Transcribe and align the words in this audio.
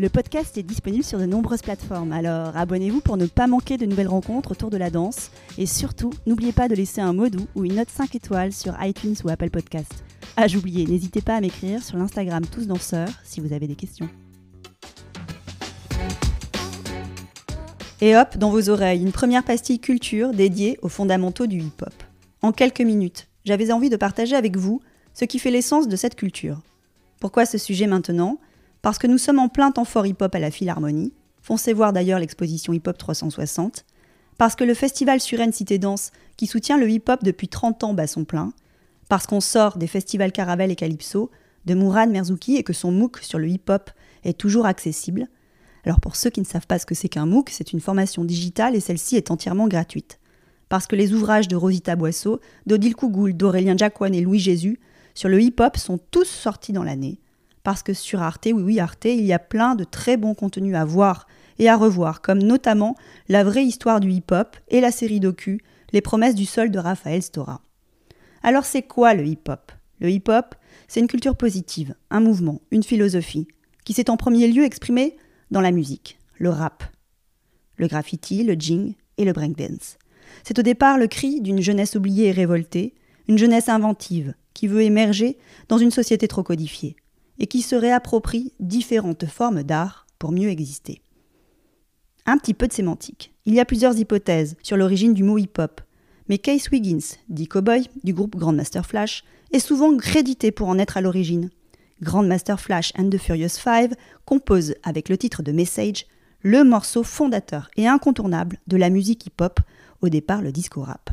Le 0.00 0.08
podcast 0.08 0.58
est 0.58 0.64
disponible 0.64 1.04
sur 1.04 1.20
de 1.20 1.24
nombreuses 1.24 1.62
plateformes, 1.62 2.10
alors 2.10 2.56
abonnez-vous 2.56 3.00
pour 3.00 3.16
ne 3.16 3.26
pas 3.26 3.46
manquer 3.46 3.76
de 3.76 3.86
nouvelles 3.86 4.08
rencontres 4.08 4.50
autour 4.50 4.68
de 4.68 4.76
la 4.76 4.90
danse. 4.90 5.30
Et 5.56 5.66
surtout, 5.66 6.10
n'oubliez 6.26 6.50
pas 6.50 6.66
de 6.66 6.74
laisser 6.74 7.00
un 7.00 7.12
mot 7.12 7.28
doux 7.28 7.46
ou 7.54 7.64
une 7.64 7.76
note 7.76 7.90
5 7.90 8.12
étoiles 8.16 8.52
sur 8.52 8.74
iTunes 8.82 9.14
ou 9.24 9.28
Apple 9.28 9.50
Podcast. 9.50 10.02
Ah, 10.36 10.48
j'oubliais, 10.48 10.84
n'hésitez 10.84 11.20
pas 11.20 11.36
à 11.36 11.40
m'écrire 11.40 11.80
sur 11.80 11.96
l'Instagram 11.96 12.44
Tous 12.44 12.66
Danseurs 12.66 13.08
si 13.22 13.40
vous 13.40 13.52
avez 13.52 13.68
des 13.68 13.76
questions. 13.76 14.08
Et 18.00 18.16
hop, 18.16 18.36
dans 18.36 18.50
vos 18.50 18.70
oreilles, 18.70 19.00
une 19.00 19.12
première 19.12 19.44
pastille 19.44 19.78
culture 19.78 20.32
dédiée 20.32 20.76
aux 20.82 20.88
fondamentaux 20.88 21.46
du 21.46 21.60
hip-hop. 21.60 21.94
En 22.42 22.50
quelques 22.50 22.80
minutes, 22.80 23.28
j'avais 23.44 23.70
envie 23.70 23.90
de 23.90 23.96
partager 23.96 24.34
avec 24.34 24.56
vous 24.56 24.80
ce 25.14 25.24
qui 25.24 25.38
fait 25.38 25.52
l'essence 25.52 25.86
de 25.86 25.94
cette 25.94 26.16
culture. 26.16 26.62
Pourquoi 27.20 27.46
ce 27.46 27.58
sujet 27.58 27.86
maintenant? 27.86 28.40
Parce 28.84 28.98
que 28.98 29.06
nous 29.06 29.16
sommes 29.16 29.38
en 29.38 29.48
plein 29.48 29.72
temps 29.72 29.86
fort 29.86 30.04
hip-hop 30.04 30.34
à 30.34 30.38
la 30.38 30.50
Philharmonie, 30.50 31.14
foncez 31.40 31.72
voir 31.72 31.94
d'ailleurs 31.94 32.18
l'exposition 32.18 32.74
hip-hop 32.74 32.98
360, 32.98 33.86
parce 34.36 34.56
que 34.56 34.64
le 34.64 34.74
festival 34.74 35.20
Suren 35.20 35.52
Cité 35.52 35.78
Danse, 35.78 36.10
qui 36.36 36.46
soutient 36.46 36.76
le 36.76 36.90
hip-hop 36.90 37.24
depuis 37.24 37.48
30 37.48 37.82
ans, 37.82 37.94
bat 37.94 38.06
son 38.06 38.26
plein, 38.26 38.52
parce 39.08 39.26
qu'on 39.26 39.40
sort 39.40 39.78
des 39.78 39.86
festivals 39.86 40.32
Caravelle 40.32 40.70
et 40.70 40.76
Calypso, 40.76 41.30
de 41.64 41.72
Mourad 41.72 42.10
Merzouki 42.10 42.56
et 42.56 42.62
que 42.62 42.74
son 42.74 42.92
MOOC 42.92 43.20
sur 43.22 43.38
le 43.38 43.48
hip-hop 43.48 43.90
est 44.22 44.38
toujours 44.38 44.66
accessible. 44.66 45.28
Alors 45.84 46.02
pour 46.02 46.14
ceux 46.14 46.28
qui 46.28 46.42
ne 46.42 46.46
savent 46.46 46.66
pas 46.66 46.78
ce 46.78 46.84
que 46.84 46.94
c'est 46.94 47.08
qu'un 47.08 47.24
MOOC, 47.24 47.48
c'est 47.48 47.72
une 47.72 47.80
formation 47.80 48.22
digitale 48.22 48.76
et 48.76 48.80
celle-ci 48.80 49.16
est 49.16 49.30
entièrement 49.30 49.66
gratuite. 49.66 50.20
Parce 50.68 50.86
que 50.86 50.94
les 50.94 51.14
ouvrages 51.14 51.48
de 51.48 51.56
Rosita 51.56 51.96
Boisseau, 51.96 52.38
d'Odile 52.66 52.96
Kougoul, 52.96 53.34
d'Aurélien 53.34 53.78
Jacquan 53.78 54.12
et 54.12 54.20
Louis 54.20 54.40
Jésus 54.40 54.78
sur 55.14 55.30
le 55.30 55.40
hip-hop 55.40 55.78
sont 55.78 55.98
tous 56.10 56.26
sortis 56.26 56.74
dans 56.74 56.84
l'année 56.84 57.18
parce 57.64 57.82
que 57.82 57.94
sur 57.94 58.22
Arte, 58.22 58.46
oui 58.46 58.62
oui 58.62 58.78
Arte, 58.78 59.06
il 59.06 59.24
y 59.24 59.32
a 59.32 59.40
plein 59.40 59.74
de 59.74 59.82
très 59.82 60.16
bons 60.16 60.34
contenus 60.34 60.76
à 60.76 60.84
voir 60.84 61.26
et 61.58 61.68
à 61.68 61.76
revoir, 61.76 62.20
comme 62.20 62.42
notamment 62.42 62.94
la 63.28 63.42
vraie 63.42 63.64
histoire 63.64 64.00
du 64.00 64.10
hip-hop 64.10 64.56
et 64.68 64.80
la 64.80 64.92
série 64.92 65.18
docu 65.18 65.60
Les 65.92 66.00
promesses 66.00 66.34
du 66.34 66.44
sol 66.44 66.70
de 66.70 66.78
Raphaël 66.78 67.22
Stora. 67.22 67.62
Alors 68.42 68.64
c'est 68.64 68.82
quoi 68.82 69.14
le 69.14 69.26
hip-hop? 69.26 69.72
Le 70.00 70.10
hip-hop, 70.10 70.54
c'est 70.88 71.00
une 71.00 71.06
culture 71.06 71.36
positive, 71.36 71.94
un 72.10 72.20
mouvement, 72.20 72.60
une 72.70 72.82
philosophie, 72.82 73.48
qui 73.84 73.94
s'est 73.94 74.10
en 74.10 74.16
premier 74.16 74.46
lieu 74.48 74.64
exprimée 74.64 75.16
dans 75.50 75.62
la 75.62 75.70
musique, 75.70 76.18
le 76.36 76.50
rap, 76.50 76.84
le 77.76 77.86
graffiti, 77.86 78.44
le 78.44 78.54
jing 78.54 78.94
et 79.16 79.24
le 79.24 79.32
breakdance. 79.32 79.96
C'est 80.42 80.58
au 80.58 80.62
départ 80.62 80.98
le 80.98 81.06
cri 81.06 81.40
d'une 81.40 81.62
jeunesse 81.62 81.94
oubliée 81.94 82.26
et 82.26 82.32
révoltée, 82.32 82.94
une 83.28 83.38
jeunesse 83.38 83.70
inventive, 83.70 84.34
qui 84.52 84.66
veut 84.66 84.82
émerger 84.82 85.38
dans 85.68 85.78
une 85.78 85.90
société 85.90 86.28
trop 86.28 86.42
codifiée 86.42 86.96
et 87.38 87.46
qui 87.46 87.62
se 87.62 87.76
réapproprie 87.76 88.52
différentes 88.60 89.26
formes 89.26 89.62
d'art 89.62 90.06
pour 90.18 90.32
mieux 90.32 90.48
exister. 90.48 91.00
Un 92.26 92.38
petit 92.38 92.54
peu 92.54 92.66
de 92.66 92.72
sémantique. 92.72 93.34
Il 93.44 93.54
y 93.54 93.60
a 93.60 93.64
plusieurs 93.64 93.98
hypothèses 93.98 94.56
sur 94.62 94.76
l'origine 94.76 95.12
du 95.12 95.22
mot 95.22 95.36
hip-hop, 95.36 95.80
mais 96.28 96.38
Case 96.38 96.70
Wiggins, 96.70 97.16
dit 97.28 97.48
Cowboy, 97.48 97.88
du 98.02 98.14
groupe 98.14 98.36
Grandmaster 98.36 98.86
Flash, 98.86 99.24
est 99.52 99.58
souvent 99.58 99.94
crédité 99.96 100.50
pour 100.50 100.68
en 100.68 100.78
être 100.78 100.96
à 100.96 101.00
l'origine. 101.02 101.50
Grandmaster 102.00 102.58
Flash 102.58 102.92
and 102.98 103.10
the 103.10 103.18
Furious 103.18 103.58
Five 103.58 103.94
compose, 104.24 104.74
avec 104.82 105.08
le 105.08 105.18
titre 105.18 105.42
de 105.42 105.52
Message, 105.52 106.06
le 106.40 106.64
morceau 106.64 107.02
fondateur 107.02 107.70
et 107.76 107.86
incontournable 107.86 108.58
de 108.66 108.76
la 108.76 108.90
musique 108.90 109.26
hip-hop, 109.26 109.60
au 110.00 110.08
départ 110.08 110.42
le 110.42 110.52
disco 110.52 110.82
rap. 110.82 111.10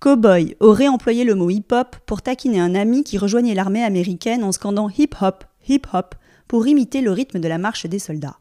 Cowboy 0.00 0.56
aurait 0.60 0.86
employé 0.86 1.24
le 1.24 1.34
mot 1.34 1.50
hip-hop 1.50 1.96
pour 2.06 2.22
taquiner 2.22 2.60
un 2.60 2.76
ami 2.76 3.02
qui 3.02 3.18
rejoignait 3.18 3.54
l'armée 3.54 3.82
américaine 3.82 4.44
en 4.44 4.52
scandant 4.52 4.88
hip-hop 4.88 5.44
hip-hop 5.68 6.14
pour 6.46 6.66
imiter 6.66 7.00
le 7.00 7.12
rythme 7.12 7.40
de 7.40 7.48
la 7.48 7.58
marche 7.58 7.86
des 7.86 7.98
soldats. 7.98 8.38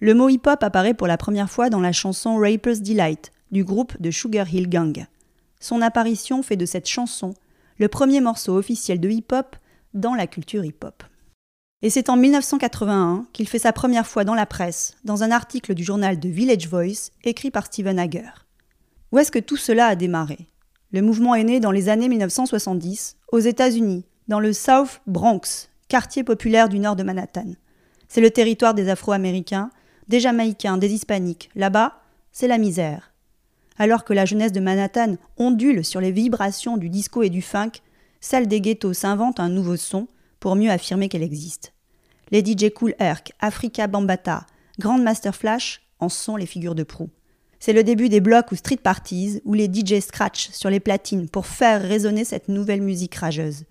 Le 0.00 0.14
mot 0.14 0.28
hip-hop 0.28 0.62
apparaît 0.62 0.94
pour 0.94 1.06
la 1.06 1.16
première 1.16 1.50
fois 1.50 1.70
dans 1.70 1.80
la 1.80 1.92
chanson 1.92 2.36
Rapper's 2.36 2.82
Delight 2.82 3.32
du 3.50 3.64
groupe 3.64 4.00
de 4.00 4.10
Sugar 4.10 4.52
Hill 4.52 4.68
Gang. 4.68 5.06
Son 5.60 5.80
apparition 5.80 6.42
fait 6.42 6.56
de 6.56 6.66
cette 6.66 6.88
chanson 6.88 7.34
le 7.78 7.88
premier 7.88 8.20
morceau 8.20 8.56
officiel 8.56 9.00
de 9.00 9.08
hip-hop 9.08 9.56
dans 9.94 10.14
la 10.14 10.26
culture 10.26 10.64
hip-hop. 10.64 11.02
Et 11.82 11.90
c'est 11.90 12.08
en 12.08 12.16
1981 12.16 13.26
qu'il 13.32 13.48
fait 13.48 13.58
sa 13.58 13.72
première 13.72 14.06
fois 14.06 14.24
dans 14.24 14.34
la 14.34 14.46
presse, 14.46 14.96
dans 15.04 15.22
un 15.22 15.30
article 15.30 15.74
du 15.74 15.84
journal 15.84 16.18
The 16.18 16.26
Village 16.26 16.68
Voice 16.68 17.10
écrit 17.24 17.50
par 17.50 17.66
Steven 17.66 17.98
Hager. 17.98 18.30
Où 19.12 19.18
est-ce 19.18 19.30
que 19.30 19.38
tout 19.38 19.56
cela 19.56 19.86
a 19.86 19.96
démarré? 19.96 20.48
Le 20.92 21.02
mouvement 21.02 21.34
est 21.34 21.44
né 21.44 21.60
dans 21.60 21.70
les 21.70 21.88
années 21.88 22.08
1970, 22.08 23.16
aux 23.32 23.38
États-Unis, 23.38 24.04
dans 24.28 24.40
le 24.40 24.52
South 24.52 25.00
Bronx, 25.06 25.68
quartier 25.88 26.24
populaire 26.24 26.68
du 26.68 26.78
nord 26.78 26.96
de 26.96 27.02
Manhattan. 27.02 27.52
C'est 28.08 28.20
le 28.20 28.30
territoire 28.30 28.74
des 28.74 28.88
Afro-Américains, 28.88 29.70
des 30.08 30.20
Jamaïcains, 30.20 30.78
des 30.78 30.92
Hispaniques. 30.92 31.50
Là-bas, 31.54 32.00
c'est 32.32 32.48
la 32.48 32.58
misère. 32.58 33.12
Alors 33.78 34.04
que 34.04 34.12
la 34.12 34.24
jeunesse 34.24 34.52
de 34.52 34.60
Manhattan 34.60 35.16
ondule 35.36 35.84
sur 35.84 36.00
les 36.00 36.12
vibrations 36.12 36.76
du 36.76 36.88
disco 36.88 37.22
et 37.22 37.30
du 37.30 37.42
funk, 37.42 37.72
celle 38.20 38.48
des 38.48 38.60
ghettos 38.60 38.94
s'invente 38.94 39.38
un 39.38 39.48
nouveau 39.48 39.76
son 39.76 40.08
pour 40.40 40.56
mieux 40.56 40.70
affirmer 40.70 41.08
qu'elle 41.08 41.22
existe. 41.22 41.72
Les 42.30 42.44
DJ 42.44 42.72
Cool 42.74 42.94
Herc, 42.98 43.32
Africa 43.38 43.86
Bambata, 43.86 44.46
Grandmaster 44.78 45.34
Flash 45.34 45.82
en 46.00 46.08
sont 46.08 46.36
les 46.36 46.46
figures 46.46 46.74
de 46.74 46.82
proue. 46.82 47.10
C'est 47.60 47.72
le 47.72 47.84
début 47.84 48.08
des 48.08 48.20
blocs 48.20 48.50
ou 48.52 48.56
street 48.56 48.78
parties 48.82 49.40
où 49.44 49.54
les 49.54 49.66
DJ 49.72 50.00
scratch 50.00 50.50
sur 50.50 50.68
les 50.68 50.80
platines 50.80 51.28
pour 51.28 51.46
faire 51.46 51.80
résonner 51.80 52.24
cette 52.24 52.48
nouvelle 52.48 52.82
musique 52.82 53.14
rageuse 53.14 53.64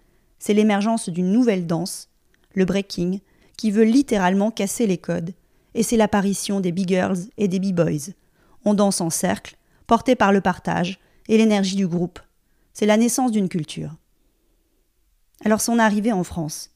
c'est 0.45 0.53
l'émergence 0.53 1.09
d'une 1.09 1.31
nouvelle 1.31 1.65
danse, 1.65 2.07
le 2.53 2.65
breaking, 2.65 3.19
qui 3.57 3.71
veut 3.71 3.83
littéralement 3.83 4.51
casser 4.51 4.85
les 4.85 4.99
codes, 4.99 5.33
et 5.73 5.81
c'est 5.81 5.97
l'apparition 5.97 6.59
des 6.59 6.71
big 6.71 6.87
girls 6.87 7.17
et 7.39 7.47
des 7.47 7.59
b-boys. 7.59 8.13
On 8.63 8.75
danse 8.75 9.01
en 9.01 9.09
cercle, 9.09 9.57
porté 9.87 10.13
par 10.15 10.31
le 10.31 10.41
partage 10.41 10.99
et 11.29 11.39
l'énergie 11.39 11.75
du 11.75 11.87
groupe. 11.87 12.19
C'est 12.75 12.85
la 12.85 12.97
naissance 12.97 13.31
d'une 13.31 13.49
culture. 13.49 13.95
Alors 15.43 15.61
son 15.61 15.79
arrivée 15.79 16.11
en 16.11 16.23
France. 16.23 16.69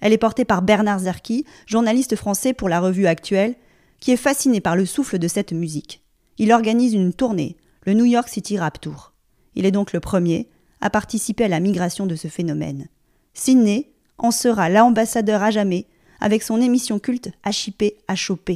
Elle 0.00 0.12
est 0.12 0.18
portée 0.18 0.44
par 0.44 0.62
Bernard 0.62 0.98
Zerki, 0.98 1.44
journaliste 1.64 2.16
français 2.16 2.52
pour 2.52 2.68
la 2.68 2.80
revue 2.80 3.06
actuelle, 3.06 3.54
qui 4.00 4.10
est 4.10 4.16
fasciné 4.16 4.60
par 4.60 4.74
le 4.74 4.84
souffle 4.84 5.20
de 5.20 5.28
cette 5.28 5.52
musique. 5.52 6.02
Il 6.38 6.50
organise 6.50 6.92
une 6.92 7.12
tournée, 7.12 7.56
le 7.86 7.94
New 7.94 8.04
York 8.04 8.28
City 8.28 8.58
Rap 8.58 8.80
Tour. 8.80 9.12
Il 9.54 9.64
est 9.64 9.70
donc 9.70 9.92
le 9.92 10.00
premier 10.00 10.48
à 10.80 10.90
participer 10.90 11.44
à 11.44 11.48
la 11.48 11.60
migration 11.60 12.06
de 12.06 12.16
ce 12.16 12.26
phénomène. 12.26 12.88
Sydney 13.34 13.90
en 14.18 14.30
sera 14.30 14.68
l'ambassadeur 14.68 15.42
à 15.42 15.50
jamais 15.50 15.86
avec 16.20 16.42
son 16.42 16.60
émission 16.60 16.98
culte 16.98 17.30
HIP 17.44 17.94
HOP, 18.08 18.50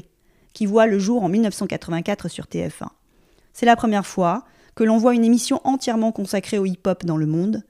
qui 0.53 0.67
voit 0.67 0.87
le 0.87 0.99
jour 0.99 1.25
en 1.25 1.29
1984 1.29 2.29
sur 2.29 2.45
TF1. 2.45 2.89
C'est 3.53 3.67
la 3.67 3.77
première 3.77 4.07
fois 4.07 4.45
que 4.75 4.85
l'on 4.85 4.99
voit 4.99 5.15
une 5.15 5.25
émission 5.25 5.61
entièrement 5.65 6.13
consacrée 6.13 6.59
au 6.59 6.67
hip-hop 6.67 7.05
dans 7.05 7.17
le 7.17 7.27
monde. 7.27 7.65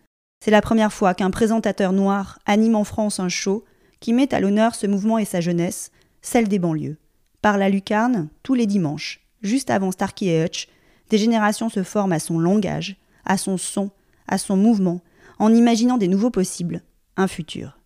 C'est 0.45 0.51
la 0.51 0.61
première 0.61 0.93
fois 0.93 1.15
qu'un 1.15 1.31
présentateur 1.31 1.93
noir 1.93 2.39
anime 2.45 2.75
en 2.75 2.85
France 2.85 3.21
un 3.21 3.29
show 3.29 3.65
qui 4.01 4.13
met 4.13 4.35
à 4.35 4.41
l'honneur 4.41 4.75
ce 4.75 4.87
mouvement 4.87 5.17
et 5.17 5.25
sa 5.25 5.41
jeunesse, 5.41 5.93
celle 6.21 6.49
des 6.49 6.59
banlieues. 6.59 6.99
Par 7.41 7.57
la 7.57 7.69
lucarne, 7.69 8.29
tous 8.43 8.55
les 8.55 8.67
dimanches, 8.67 9.21
juste 9.43 9.71
avant 9.71 9.93
Starkey 9.93 10.27
et 10.27 10.45
Hutch, 10.45 10.69
des 11.09 11.19
générations 11.19 11.69
se 11.69 11.83
forment 11.83 12.13
à 12.13 12.19
son 12.19 12.39
langage, 12.39 12.97
à 13.25 13.39
son 13.39 13.57
son, 13.57 13.91
à 14.27 14.37
son 14.37 14.57
mouvement, 14.57 15.01
en 15.39 15.55
imaginant 15.55 15.99
des 15.99 16.09
nouveaux 16.09 16.31
possibles, 16.31 16.83
un 17.17 17.29
futur. 17.29 17.79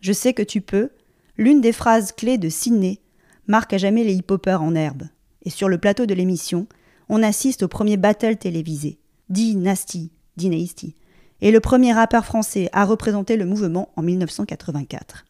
Je 0.00 0.12
sais 0.12 0.34
que 0.34 0.42
tu 0.42 0.60
peux, 0.60 0.90
l'une 1.36 1.60
des 1.60 1.72
phrases 1.72 2.12
clés 2.12 2.38
de 2.38 2.48
Sydney, 2.48 3.00
marque 3.46 3.72
à 3.72 3.78
jamais 3.78 4.04
les 4.04 4.14
hip 4.14 4.32
en 4.46 4.74
herbe. 4.74 5.04
Et 5.42 5.50
sur 5.50 5.68
le 5.68 5.78
plateau 5.78 6.06
de 6.06 6.14
l'émission, 6.14 6.66
on 7.08 7.22
assiste 7.22 7.62
au 7.62 7.68
premier 7.68 7.96
battle 7.96 8.36
télévisé, 8.36 8.98
Dynasty, 9.28 10.12
Dynasty, 10.36 10.94
et 11.40 11.50
le 11.50 11.60
premier 11.60 11.92
rappeur 11.92 12.24
français 12.24 12.68
à 12.72 12.84
représenter 12.84 13.36
le 13.36 13.44
mouvement 13.44 13.90
en 13.96 14.02
1984. 14.02 15.24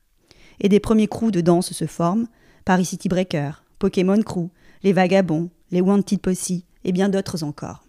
Et 0.60 0.68
des 0.68 0.80
premiers 0.80 1.08
crews 1.08 1.30
de 1.30 1.40
danse 1.40 1.72
se 1.72 1.86
forment, 1.86 2.28
Paris 2.64 2.84
City 2.84 3.08
Breaker, 3.08 3.64
Pokémon 3.78 4.20
Crew, 4.22 4.50
les 4.82 4.92
Vagabonds, 4.92 5.50
les 5.70 5.80
Wanted 5.80 6.20
Posse 6.20 6.52
et 6.84 6.92
bien 6.92 7.08
d'autres 7.08 7.42
encore. 7.42 7.84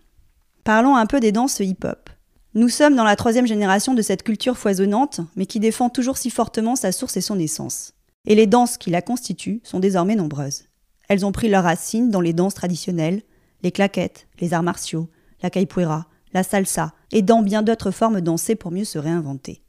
Parlons 0.63 0.96
un 0.96 1.06
peu 1.06 1.19
des 1.19 1.31
danses 1.31 1.60
hip-hop. 1.60 2.10
Nous 2.55 2.69
sommes 2.69 2.95
dans 2.95 3.03
la 3.03 3.15
troisième 3.15 3.47
génération 3.47 3.95
de 3.95 4.03
cette 4.03 4.21
culture 4.21 4.59
foisonnante, 4.59 5.21
mais 5.35 5.47
qui 5.47 5.59
défend 5.59 5.89
toujours 5.89 6.17
si 6.17 6.29
fortement 6.29 6.75
sa 6.75 6.91
source 6.91 7.17
et 7.17 7.21
son 7.21 7.39
essence. 7.39 7.94
Et 8.27 8.35
les 8.35 8.45
danses 8.45 8.77
qui 8.77 8.91
la 8.91 9.01
constituent 9.01 9.61
sont 9.63 9.79
désormais 9.79 10.15
nombreuses. 10.15 10.65
Elles 11.09 11.25
ont 11.25 11.31
pris 11.31 11.50
leurs 11.50 11.63
racines 11.63 12.11
dans 12.11 12.21
les 12.21 12.31
danses 12.31 12.53
traditionnelles, 12.53 13.23
les 13.63 13.71
claquettes, 13.71 14.27
les 14.39 14.53
arts 14.53 14.61
martiaux, 14.61 15.09
la 15.41 15.50
capoeira, 15.50 16.05
la 16.31 16.44
salsa, 16.44 16.94
et 17.11 17.23
dans 17.23 17.41
bien 17.41 17.63
d'autres 17.63 17.89
formes 17.89 18.21
dansées 18.21 18.55
pour 18.55 18.69
mieux 18.69 18.85
se 18.85 19.00
réinventer. 19.00 19.63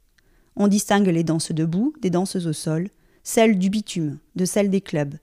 On 0.55 0.67
distingue 0.67 1.07
les 1.07 1.23
danses 1.23 1.51
debout 1.51 1.91
des 2.03 2.11
danses 2.11 2.35
au 2.35 2.53
sol, 2.53 2.89
celles 3.23 3.57
du 3.57 3.71
bitume, 3.71 4.19
de 4.35 4.45
celles 4.45 4.69
des 4.69 4.81
clubs. 4.81 5.15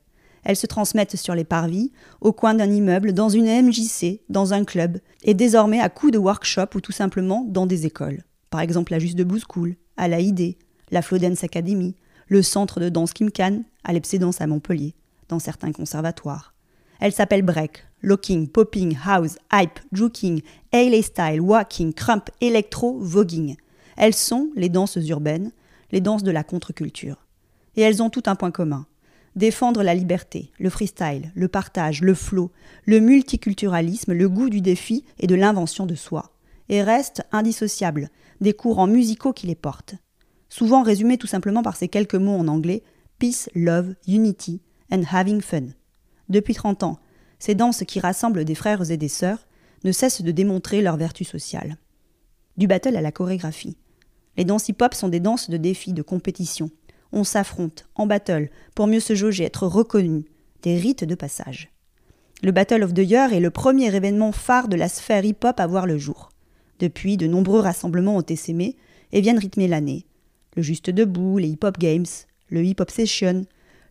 Elles 0.44 0.56
se 0.56 0.66
transmettent 0.66 1.16
sur 1.16 1.34
les 1.34 1.44
parvis, 1.44 1.92
au 2.20 2.32
coin 2.32 2.54
d'un 2.54 2.70
immeuble, 2.70 3.12
dans 3.12 3.28
une 3.28 3.46
MJC, 3.46 4.20
dans 4.28 4.54
un 4.54 4.64
club, 4.64 4.98
et 5.22 5.34
désormais 5.34 5.80
à 5.80 5.88
coups 5.88 6.12
de 6.12 6.18
workshop 6.18 6.66
ou 6.74 6.80
tout 6.80 6.92
simplement 6.92 7.44
dans 7.46 7.66
des 7.66 7.86
écoles. 7.86 8.24
Par 8.50 8.60
exemple 8.60 8.92
la 8.92 8.98
Juste 8.98 9.16
Debout 9.16 9.38
School, 9.38 9.76
à 9.96 10.08
la 10.08 10.20
ID, 10.20 10.56
la 10.90 11.02
Flodens 11.02 11.42
Academy, 11.42 11.94
le 12.26 12.42
centre 12.42 12.80
de 12.80 12.88
danse 12.88 13.12
Kimkan, 13.12 13.62
à 13.84 13.92
l'Epsédance 13.92 14.40
à 14.40 14.46
Montpellier, 14.46 14.94
dans 15.28 15.38
certains 15.38 15.72
conservatoires. 15.72 16.54
Elle 17.00 17.12
s'appelle 17.12 17.42
break, 17.42 17.84
locking, 18.00 18.48
popping, 18.48 18.96
house, 19.04 19.36
hype, 19.52 19.80
juking, 19.92 20.42
LA 20.72 21.02
style, 21.02 21.40
walking, 21.40 21.92
crump, 21.92 22.30
electro, 22.40 22.98
voguing. 23.00 23.56
Elles 23.96 24.14
sont 24.14 24.50
les 24.56 24.68
danses 24.68 24.96
urbaines, 24.96 25.52
les 25.90 26.00
danses 26.00 26.22
de 26.22 26.30
la 26.30 26.44
contre-culture. 26.44 27.26
Et 27.76 27.82
elles 27.82 28.02
ont 28.02 28.10
tout 28.10 28.22
un 28.26 28.34
point 28.34 28.50
commun. 28.50 28.86
Défendre 29.34 29.82
la 29.82 29.94
liberté, 29.94 30.52
le 30.58 30.68
freestyle, 30.68 31.32
le 31.34 31.48
partage, 31.48 32.02
le 32.02 32.14
flow, 32.14 32.50
le 32.84 33.00
multiculturalisme, 33.00 34.12
le 34.12 34.28
goût 34.28 34.50
du 34.50 34.60
défi 34.60 35.04
et 35.18 35.26
de 35.26 35.34
l'invention 35.34 35.86
de 35.86 35.94
soi. 35.94 36.32
Et 36.68 36.82
restent 36.82 37.22
indissociables 37.32 38.10
des 38.40 38.52
courants 38.52 38.86
musicaux 38.86 39.32
qui 39.32 39.46
les 39.46 39.54
portent. 39.54 39.94
Souvent 40.48 40.82
résumés 40.82 41.16
tout 41.16 41.26
simplement 41.26 41.62
par 41.62 41.76
ces 41.76 41.88
quelques 41.88 42.14
mots 42.14 42.36
en 42.36 42.48
anglais 42.48 42.82
Peace, 43.18 43.48
Love, 43.54 43.94
Unity 44.06 44.60
and 44.90 45.02
Having 45.10 45.40
Fun. 45.40 45.68
Depuis 46.28 46.54
30 46.54 46.82
ans, 46.82 46.98
ces 47.38 47.54
danses 47.54 47.84
qui 47.84 48.00
rassemblent 48.00 48.44
des 48.44 48.54
frères 48.54 48.90
et 48.90 48.96
des 48.96 49.08
sœurs 49.08 49.46
ne 49.84 49.92
cessent 49.92 50.22
de 50.22 50.30
démontrer 50.30 50.82
leur 50.82 50.96
vertu 50.96 51.24
sociale. 51.24 51.78
Du 52.56 52.66
battle 52.66 52.96
à 52.96 53.00
la 53.00 53.12
chorégraphie. 53.12 53.76
Les 54.36 54.44
danses 54.44 54.68
hip-hop 54.68 54.94
sont 54.94 55.08
des 55.08 55.20
danses 55.20 55.50
de 55.50 55.56
défi, 55.56 55.92
de 55.92 56.02
compétition. 56.02 56.70
On 57.12 57.24
s'affronte, 57.24 57.86
en 57.94 58.06
battle, 58.06 58.48
pour 58.74 58.86
mieux 58.86 59.00
se 59.00 59.14
jauger, 59.14 59.44
être 59.44 59.66
reconnu. 59.66 60.24
Des 60.62 60.76
rites 60.76 61.04
de 61.04 61.14
passage. 61.14 61.70
Le 62.42 62.52
Battle 62.52 62.82
of 62.82 62.94
the 62.94 62.98
Year 62.98 63.32
est 63.32 63.40
le 63.40 63.50
premier 63.50 63.94
événement 63.94 64.32
phare 64.32 64.68
de 64.68 64.76
la 64.76 64.88
sphère 64.88 65.24
hip-hop 65.24 65.60
à 65.60 65.66
voir 65.66 65.86
le 65.86 65.98
jour. 65.98 66.30
Depuis, 66.78 67.16
de 67.16 67.26
nombreux 67.26 67.60
rassemblements 67.60 68.16
ont 68.16 68.26
essaimé 68.28 68.76
et 69.12 69.20
viennent 69.20 69.38
rythmer 69.38 69.68
l'année. 69.68 70.06
Le 70.56 70.62
Juste 70.62 70.90
Debout, 70.90 71.38
les 71.38 71.48
Hip 71.48 71.60
Hop 71.62 71.78
Games, 71.78 72.06
le 72.48 72.64
Hip 72.64 72.76
Hop 72.80 72.90
Session, 72.90 73.44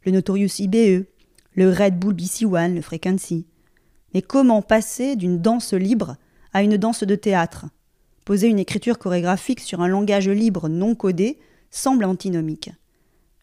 le 0.04 0.12
Notorious 0.12 0.60
IBE, 0.60 1.06
le 1.54 1.70
Red 1.70 1.98
Bull 1.98 2.14
BC 2.14 2.46
One, 2.46 2.76
le 2.76 2.82
Frequency. 2.82 3.46
Mais 4.14 4.22
comment 4.22 4.62
passer 4.62 5.16
d'une 5.16 5.40
danse 5.40 5.74
libre 5.74 6.18
à 6.54 6.64
une 6.64 6.78
danse 6.78 7.04
de 7.04 7.16
théâtre? 7.16 7.68
Poser 8.26 8.48
une 8.48 8.60
écriture 8.60 9.00
chorégraphique 9.00 9.60
sur 9.60 9.82
un 9.82 9.88
langage 9.88 10.30
libre 10.30 10.70
non 10.70 10.96
codé 10.96 11.40
semble 11.70 12.06
antinomique. 12.06 12.72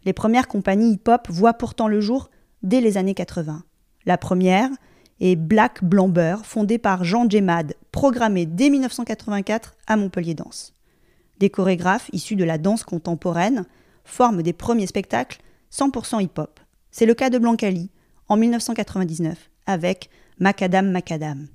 Les 0.05 0.12
premières 0.12 0.49
compagnies 0.49 0.93
hip-hop 0.93 1.29
voient 1.29 1.55
pourtant 1.55 1.89
le 1.89 2.00
jour 2.00 2.31
dès 2.62 2.81
les 2.81 2.97
années 2.97 3.15
80. 3.15 3.62
La 4.06 4.19
première 4.19 4.71
est 5.21 5.37
Black 5.37 5.83
Blamber, 5.83 6.37
fondée 6.45 6.79
par 6.79 7.05
Jean 7.05 7.29
Gemad, 7.29 7.75
programmée 7.93 8.47
dès 8.47 8.71
1984 8.71 9.77
à 9.87 9.97
Montpellier 9.97 10.35
Danse. 10.35 10.75
Des 11.39 11.50
chorégraphes 11.50 12.11
issus 12.12 12.37
de 12.37 12.45
la 12.45 12.59
danse 12.59 12.85
contemporaine 12.85 13.67
forment 14.05 14.43
des 14.43 14.53
premiers 14.53 14.87
spectacles 14.87 15.41
100% 15.73 16.23
hip-hop. 16.23 16.61
C'est 16.91 17.06
le 17.06 17.15
cas 17.15 17.31
de 17.31 17.39
Blancali 17.39 17.91
en 18.29 18.37
1999 18.37 19.50
avec 19.67 20.11
Macadam 20.39 20.91
Macadam. 20.91 21.49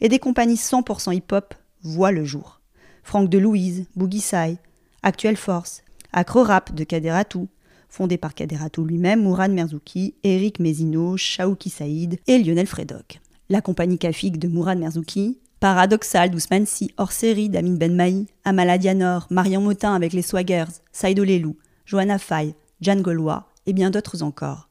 Et 0.00 0.08
des 0.08 0.18
compagnies 0.18 0.54
100% 0.54 1.14
hip-hop 1.14 1.54
voit 1.82 2.12
le 2.12 2.24
jour. 2.24 2.60
Franck 3.02 3.28
de 3.28 3.38
Louise, 3.38 3.86
Boogie 3.96 4.20
Sai, 4.20 4.56
Actuelle 5.02 5.36
Force, 5.36 5.82
Acro 6.12 6.42
Rap 6.42 6.74
de 6.74 6.84
Kaderatou, 6.84 7.48
fondé 7.94 8.18
par 8.18 8.34
Kaderatou 8.34 8.84
lui-même, 8.84 9.22
Mourad 9.22 9.52
Merzouki, 9.52 10.14
Eric 10.24 10.58
Mézino, 10.58 11.16
Shaouki 11.16 11.70
Saïd 11.70 12.18
et 12.26 12.38
Lionel 12.38 12.66
Fredoc. 12.66 13.20
La 13.48 13.60
compagnie 13.60 13.98
Kafik 13.98 14.38
de 14.38 14.48
Mourad 14.48 14.78
Merzouki, 14.78 15.38
Paradoxal 15.60 16.30
d'Ousmane 16.30 16.66
Si, 16.66 16.90
hors 16.96 17.12
série 17.12 17.48
d'Amin 17.48 17.76
Ben 17.76 18.26
Amala 18.44 18.78
Dianor, 18.78 19.28
Marion 19.30 19.60
Motin 19.60 19.94
avec 19.94 20.12
les 20.12 20.22
Swaggers, 20.22 20.82
Saido 20.92 21.22
Lelou, 21.22 21.56
Johanna 21.86 22.18
Faye, 22.18 22.54
Jan 22.80 23.00
Gaulois 23.00 23.48
et 23.66 23.72
bien 23.72 23.90
d'autres 23.90 24.24
encore. 24.24 24.68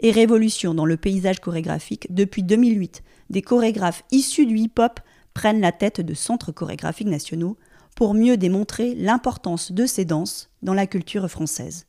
Et 0.00 0.10
révolution 0.10 0.74
dans 0.74 0.84
le 0.84 0.96
paysage 0.96 1.38
chorégraphique 1.38 2.12
depuis 2.12 2.42
2008, 2.42 3.04
des 3.30 3.42
chorégraphes 3.42 4.02
issus 4.10 4.46
du 4.46 4.58
hip-hop 4.58 4.98
prennent 5.32 5.60
la 5.60 5.72
tête 5.72 6.00
de 6.00 6.14
centres 6.14 6.50
chorégraphiques 6.50 7.06
nationaux 7.06 7.56
pour 7.94 8.14
mieux 8.14 8.36
démontrer 8.36 8.96
l'importance 8.96 9.70
de 9.70 9.86
ces 9.86 10.04
danses 10.04 10.50
dans 10.62 10.74
la 10.74 10.88
culture 10.88 11.30
française. 11.30 11.86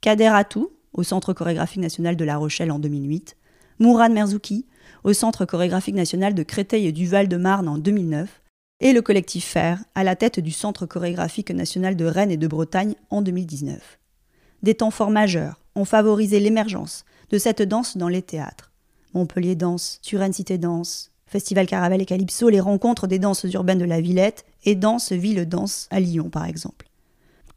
Kader 0.00 0.30
Atou, 0.32 0.70
au 0.94 1.02
Centre 1.02 1.34
chorégraphique 1.34 1.82
national 1.82 2.16
de 2.16 2.24
La 2.24 2.38
Rochelle 2.38 2.72
en 2.72 2.78
2008, 2.78 3.36
Mourad 3.80 4.10
Merzouki, 4.10 4.64
au 5.04 5.12
Centre 5.12 5.44
chorégraphique 5.44 5.94
national 5.94 6.34
de 6.34 6.42
Créteil 6.42 6.86
et 6.86 6.92
du 6.92 7.06
Val-de-Marne 7.06 7.68
en 7.68 7.76
2009, 7.76 8.40
et 8.80 8.94
le 8.94 9.02
collectif 9.02 9.44
Fer, 9.44 9.78
à 9.94 10.02
la 10.02 10.16
tête 10.16 10.40
du 10.40 10.52
Centre 10.52 10.86
chorégraphique 10.86 11.50
national 11.50 11.96
de 11.96 12.06
Rennes 12.06 12.30
et 12.30 12.38
de 12.38 12.46
Bretagne 12.46 12.94
en 13.10 13.20
2019. 13.20 13.98
Des 14.62 14.74
temps 14.74 14.90
forts 14.90 15.10
majeurs 15.10 15.60
ont 15.74 15.84
favorisé 15.84 16.40
l'émergence 16.40 17.04
de 17.28 17.36
cette 17.36 17.60
danse 17.60 17.98
dans 17.98 18.08
les 18.08 18.22
théâtres. 18.22 18.72
Montpellier 19.12 19.54
Danse, 19.54 20.00
Turenne 20.02 20.32
Cité 20.32 20.56
Danse, 20.56 21.10
Festival 21.26 21.66
Caravelle 21.66 22.00
et 22.00 22.06
Calypso, 22.06 22.48
les 22.48 22.60
rencontres 22.60 23.06
des 23.06 23.18
danses 23.18 23.44
urbaines 23.52 23.78
de 23.78 23.84
la 23.84 24.00
Villette 24.00 24.46
et 24.64 24.76
Danse 24.76 25.12
Ville 25.12 25.46
Danse 25.46 25.88
à 25.90 26.00
Lyon 26.00 26.30
par 26.30 26.46
exemple. 26.46 26.89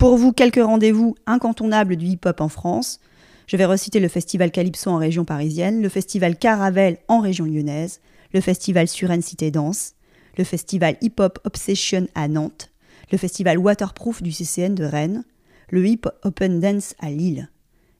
Pour 0.04 0.18
vous, 0.18 0.34
quelques 0.34 0.62
rendez-vous 0.62 1.16
incontournables 1.28 1.96
du 1.96 2.08
hip-hop 2.08 2.42
en 2.42 2.50
France. 2.50 3.00
Je 3.48 3.56
vais 3.56 3.64
reciter 3.64 4.02
le 4.02 4.10
Festival 4.10 4.52
Calypso 4.52 4.90
en 4.90 4.98
région 4.98 5.24
parisienne, 5.24 5.82
le 5.82 5.88
Festival 5.88 6.36
Caravelle 6.36 6.98
en 7.08 7.22
région 7.22 7.46
lyonnaise, 7.46 8.02
le 8.34 8.42
Festival 8.42 8.90
Suren 8.90 9.22
Cité 9.22 9.50
Danse, 9.50 9.94
le 10.38 10.44
Festival 10.44 10.98
Hip 11.00 11.14
Hop 11.20 11.40
Obsession 11.46 12.10
à 12.16 12.28
Nantes, 12.28 12.74
le 13.14 13.18
Festival 13.18 13.58
Waterproof 13.58 14.22
du 14.22 14.34
CCN 14.34 14.76
de 14.76 14.84
Rennes, 14.84 15.24
le 15.70 15.88
Hip 15.88 16.02
Open 16.24 16.60
Dance 16.60 16.96
à 17.00 17.10
Lille. 17.10 17.50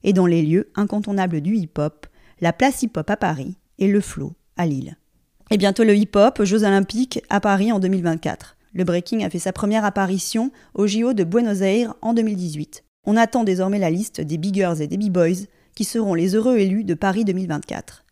Et 0.02 0.12
dans 0.12 0.26
les 0.26 0.42
lieux 0.42 0.70
incontournables 0.74 1.40
du 1.40 1.56
hip-hop, 1.56 2.06
la 2.42 2.52
place 2.52 2.82
hip-hop 2.82 3.08
à 3.08 3.16
Paris 3.16 3.56
et 3.78 3.88
le 3.88 4.02
Flow 4.02 4.34
à 4.58 4.66
Lille. 4.66 4.98
Et 5.50 5.56
bientôt 5.56 5.84
le 5.84 5.96
hip-hop 5.96 6.44
Jeux 6.44 6.64
Olympiques 6.64 7.22
à 7.30 7.40
Paris 7.40 7.72
en 7.72 7.78
2024. 7.80 8.58
Le 8.74 8.84
breaking 8.84 9.24
a 9.24 9.30
fait 9.30 9.38
sa 9.38 9.52
première 9.52 9.84
apparition 9.84 10.50
au 10.74 10.86
JO 10.86 11.12
de 11.12 11.22
Buenos 11.22 11.60
Aires 11.60 11.94
en 12.02 12.12
2018. 12.12 12.84
On 13.06 13.16
attend 13.16 13.44
désormais 13.44 13.78
la 13.78 13.90
liste 13.90 14.20
des 14.20 14.36
biggers 14.36 14.74
et 14.80 14.88
des 14.88 14.98
b-boys 14.98 15.46
qui 15.74 15.84
seront 15.84 16.14
les 16.14 16.34
heureux 16.34 16.58
élus 16.58 16.84
de 16.84 16.94
Paris 16.94 17.24
2024. 17.24 18.04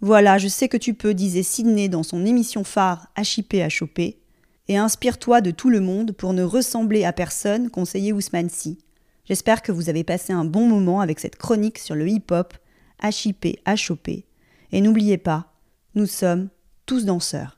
Voilà, 0.00 0.38
je 0.38 0.46
sais 0.46 0.68
que 0.68 0.76
tu 0.76 0.94
peux, 0.94 1.14
disait 1.14 1.42
Sydney 1.42 1.88
dans 1.88 2.04
son 2.04 2.24
émission 2.24 2.62
phare 2.62 3.08
HIP 3.18 3.54
à 3.54 3.68
choper, 3.68 4.20
et 4.68 4.76
inspire-toi 4.76 5.40
de 5.40 5.50
tout 5.50 5.70
le 5.70 5.80
monde 5.80 6.12
pour 6.12 6.32
ne 6.32 6.44
ressembler 6.44 7.04
à 7.04 7.12
personne, 7.12 7.68
conseillait 7.68 8.12
Ousmane 8.12 8.50
Si. 8.50 8.78
J'espère 9.24 9.62
que 9.62 9.72
vous 9.72 9.88
avez 9.88 10.04
passé 10.04 10.32
un 10.32 10.44
bon 10.44 10.68
moment 10.68 11.00
avec 11.00 11.18
cette 11.18 11.36
chronique 11.36 11.78
sur 11.78 11.96
le 11.96 12.08
hip-hop, 12.08 12.54
HIP 13.02 13.58
à 13.64 13.74
choper. 13.74 14.26
Et 14.70 14.80
n'oubliez 14.80 15.18
pas, 15.18 15.52
nous 15.94 16.06
sommes 16.06 16.48
tous 16.86 17.04
danseurs. 17.04 17.57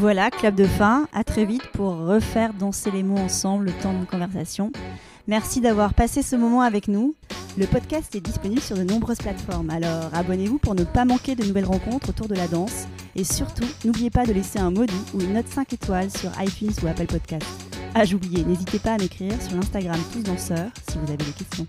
Voilà, 0.00 0.30
club 0.30 0.54
de 0.54 0.64
fin. 0.64 1.06
À 1.12 1.24
très 1.24 1.44
vite 1.44 1.66
pour 1.74 1.94
refaire 1.94 2.54
danser 2.54 2.90
les 2.90 3.02
mots 3.02 3.18
ensemble 3.18 3.66
le 3.66 3.72
temps 3.72 3.92
de 3.92 4.06
conversation. 4.06 4.72
Merci 5.28 5.60
d'avoir 5.60 5.92
passé 5.92 6.22
ce 6.22 6.36
moment 6.36 6.62
avec 6.62 6.88
nous. 6.88 7.14
Le 7.58 7.66
podcast 7.66 8.14
est 8.14 8.22
disponible 8.22 8.62
sur 8.62 8.78
de 8.78 8.82
nombreuses 8.82 9.18
plateformes, 9.18 9.68
alors 9.68 10.08
abonnez-vous 10.14 10.56
pour 10.56 10.74
ne 10.74 10.84
pas 10.84 11.04
manquer 11.04 11.34
de 11.34 11.44
nouvelles 11.44 11.66
rencontres 11.66 12.08
autour 12.08 12.28
de 12.28 12.34
la 12.34 12.48
danse. 12.48 12.86
Et 13.14 13.24
surtout, 13.24 13.66
n'oubliez 13.84 14.08
pas 14.08 14.24
de 14.24 14.32
laisser 14.32 14.58
un 14.58 14.72
doux 14.72 14.86
ou 15.12 15.20
une 15.20 15.34
note 15.34 15.48
5 15.48 15.70
étoiles 15.74 16.10
sur 16.10 16.30
iTunes 16.40 16.72
ou 16.82 16.86
Apple 16.86 17.04
Podcast. 17.04 17.46
Ah, 17.94 18.06
j'oubliais, 18.06 18.42
n'hésitez 18.42 18.78
pas 18.78 18.94
à 18.94 18.98
m'écrire 18.98 19.34
sur 19.42 19.54
l'Instagram 19.54 20.00
Tous 20.14 20.22
Danseurs 20.22 20.70
si 20.88 20.96
vous 20.96 21.12
avez 21.12 21.18
des 21.18 21.32
questions. 21.32 21.66